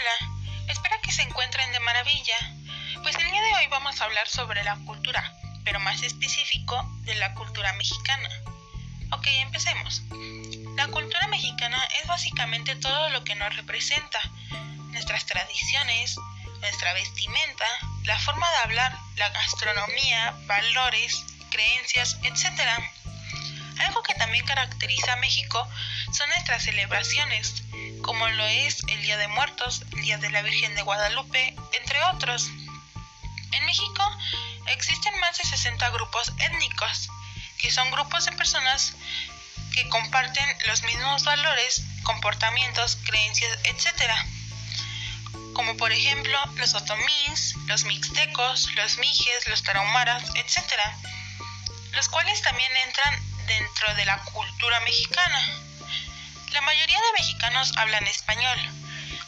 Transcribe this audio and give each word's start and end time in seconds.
Hola, 0.00 0.44
espero 0.68 1.00
que 1.02 1.10
se 1.10 1.22
encuentren 1.22 1.72
de 1.72 1.80
maravilla. 1.80 2.36
Pues 3.02 3.16
el 3.16 3.30
día 3.32 3.42
de 3.42 3.54
hoy 3.54 3.66
vamos 3.66 4.00
a 4.00 4.04
hablar 4.04 4.28
sobre 4.28 4.62
la 4.62 4.76
cultura, 4.84 5.34
pero 5.64 5.80
más 5.80 6.02
específico 6.02 6.88
de 7.02 7.16
la 7.16 7.34
cultura 7.34 7.72
mexicana. 7.72 8.28
Ok, 9.10 9.26
empecemos. 9.26 10.02
La 10.76 10.86
cultura 10.86 11.26
mexicana 11.26 11.82
es 12.00 12.06
básicamente 12.06 12.76
todo 12.76 13.08
lo 13.08 13.24
que 13.24 13.34
nos 13.34 13.56
representa, 13.56 14.20
nuestras 14.92 15.26
tradiciones, 15.26 16.16
nuestra 16.60 16.92
vestimenta, 16.92 17.66
la 18.04 18.20
forma 18.20 18.48
de 18.50 18.56
hablar, 18.58 18.96
la 19.16 19.30
gastronomía, 19.30 20.32
valores, 20.46 21.24
creencias, 21.50 22.18
etc. 22.22 22.60
Algo 23.80 24.04
que 24.04 24.14
también 24.14 24.46
caracteriza 24.46 25.14
a 25.14 25.16
México 25.16 25.68
son 26.12 26.28
nuestras 26.28 26.62
celebraciones, 26.62 27.64
como 28.02 28.26
lo 28.28 28.46
es 28.46 28.82
el 28.88 29.02
Día 29.02 29.16
de 29.16 29.28
Muertos, 29.28 29.82
el 29.92 30.02
Día 30.02 30.18
de 30.18 30.30
la 30.30 30.42
Virgen 30.42 30.74
de 30.74 30.82
Guadalupe, 30.82 31.54
entre 31.72 32.02
otros. 32.04 32.48
En 33.52 33.66
México 33.66 34.02
existen 34.66 35.18
más 35.20 35.38
de 35.38 35.44
60 35.44 35.88
grupos 35.90 36.32
étnicos, 36.38 37.08
que 37.58 37.70
son 37.70 37.90
grupos 37.90 38.24
de 38.26 38.32
personas 38.32 38.94
que 39.74 39.88
comparten 39.88 40.44
los 40.66 40.82
mismos 40.82 41.24
valores, 41.24 41.82
comportamientos, 42.02 42.96
creencias, 43.04 43.58
etc. 43.64 44.12
Como 45.54 45.76
por 45.76 45.92
ejemplo 45.92 46.38
los 46.56 46.74
otomís, 46.74 47.54
los 47.66 47.84
mixtecos, 47.84 48.68
los 48.74 48.98
mijes, 48.98 49.46
los 49.48 49.62
tarahumaras, 49.62 50.24
etc. 50.34 50.62
Los 51.92 52.08
cuales 52.08 52.42
también 52.42 52.70
entran 52.86 53.46
dentro 53.46 53.94
de 53.94 54.04
la 54.04 54.18
cultura 54.24 54.80
mexicana. 54.80 55.67
Mexicanos 57.18 57.72
hablan 57.76 58.06
español, 58.06 58.58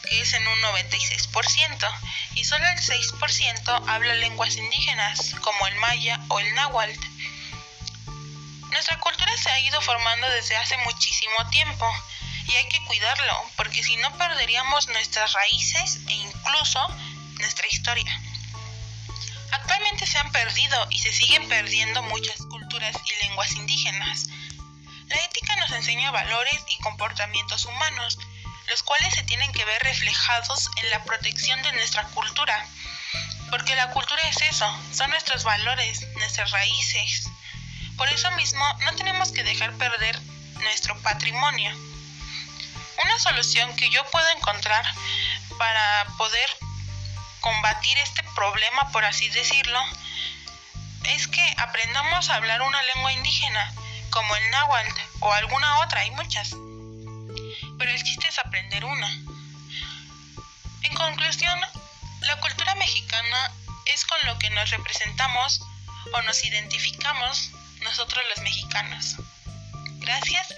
que 0.09 0.21
es 0.21 0.33
en 0.35 0.47
un 0.47 0.63
96%, 0.63 2.01
y 2.37 2.45
solo 2.45 2.65
el 2.69 2.79
6% 2.79 3.85
habla 3.89 4.15
lenguas 4.15 4.57
indígenas, 4.57 5.35
como 5.41 5.67
el 5.67 5.75
maya 5.77 6.21
o 6.29 6.39
el 6.39 6.55
náhuatl. 6.55 6.97
Nuestra 8.71 9.01
cultura 9.01 9.37
se 9.37 9.51
ha 9.51 9.61
ido 9.61 9.81
formando 9.81 10.29
desde 10.31 10.57
hace 10.57 10.77
muchísimo 10.79 11.51
tiempo 11.51 11.85
y 12.47 12.53
hay 12.53 12.69
que 12.69 12.85
cuidarlo, 12.85 13.45
porque 13.57 13.83
si 13.83 13.97
no 13.97 14.17
perderíamos 14.17 14.87
nuestras 14.89 15.33
raíces 15.33 15.99
e 16.07 16.13
incluso 16.13 16.97
nuestra 17.41 17.67
historia. 17.67 18.21
Actualmente 19.51 20.07
se 20.07 20.19
han 20.19 20.31
perdido 20.31 20.87
y 20.91 21.01
se 21.01 21.13
siguen 21.13 21.49
perdiendo 21.49 22.03
muchas 22.05 22.37
culturas 22.37 22.95
y 23.05 23.27
lenguas 23.27 23.51
indígenas. 23.53 24.29
La 25.11 25.17
ética 25.25 25.57
nos 25.57 25.73
enseña 25.73 26.13
valores 26.13 26.65
y 26.69 26.79
comportamientos 26.79 27.65
humanos, 27.67 28.17
los 28.69 28.83
cuales 28.85 29.13
se 29.13 29.25
tienen 29.25 29.51
que 29.53 29.65
ver 29.65 29.83
reflejados 29.83 30.71
en 30.77 30.89
la 30.91 31.03
protección 31.05 31.61
de 31.63 31.73
nuestra 31.73 32.05
cultura. 32.05 32.65
Porque 33.51 33.75
la 33.75 33.91
cultura 33.91 34.23
es 34.29 34.41
eso, 34.43 34.73
son 34.93 35.11
nuestros 35.11 35.43
valores, 35.43 36.07
nuestras 36.15 36.53
raíces. 36.53 37.29
Por 37.97 38.09
eso 38.09 38.31
mismo 38.33 38.65
no 38.85 38.95
tenemos 38.95 39.33
que 39.33 39.43
dejar 39.43 39.73
perder 39.75 40.17
nuestro 40.61 40.97
patrimonio. 41.03 41.75
Una 43.03 43.19
solución 43.19 43.75
que 43.75 43.91
yo 43.91 44.09
puedo 44.11 44.29
encontrar 44.31 44.85
para 45.59 46.07
poder 46.19 46.51
combatir 47.41 47.99
este 47.99 48.23
problema, 48.37 48.93
por 48.93 49.05
así 49.05 49.29
decirlo, 49.31 49.81
es 51.05 51.27
que 51.27 51.55
aprendamos 51.57 52.31
a 52.31 52.37
hablar 52.37 52.63
una 52.63 52.83
lengua 52.83 53.13
indígena, 53.13 53.75
como 54.11 54.37
el 54.37 54.51
náhuatl 54.51 55.01
o 55.21 55.33
alguna 55.33 55.79
otra, 55.81 56.01
hay 56.01 56.11
muchas. 56.13 56.51
Pero 57.79 57.91
el 57.91 58.03
chiste 58.03 58.29
es 58.29 58.39
aprender 58.39 58.85
una. 58.85 59.09
En 60.83 60.95
conclusión, 60.95 61.61
la 62.21 62.41
cultura 62.41 62.75
mexicana 62.75 63.53
es 63.87 64.05
con 64.05 64.19
lo 64.27 64.39
que 64.39 64.51
nos 64.51 64.71
representamos 64.71 65.63
o 66.13 66.23
nos 66.23 66.45
identificamos 66.45 67.51
nosotros 67.83 68.23
los 68.35 68.45
mexicanos. 68.45 69.17
Gracias 69.99 70.55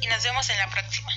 y 0.00 0.06
nos 0.06 0.22
vemos 0.22 0.48
en 0.50 0.58
la 0.58 0.68
próxima. 0.68 1.12